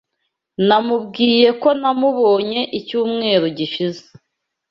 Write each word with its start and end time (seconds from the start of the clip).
Namubwiye 0.67 1.49
ko 1.61 1.69
namubonye 1.81 2.61
icyumweru 2.79 3.45
gishize. 3.57 4.03